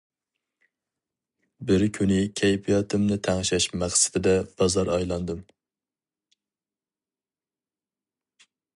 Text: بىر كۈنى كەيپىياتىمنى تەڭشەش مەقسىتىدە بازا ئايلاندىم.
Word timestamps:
بىر 1.71 1.85
كۈنى 1.97 2.17
كەيپىياتىمنى 2.41 3.19
تەڭشەش 3.29 3.69
مەقسىتىدە 3.83 4.35
بازا 4.63 4.87
ئايلاندىم. 4.97 5.47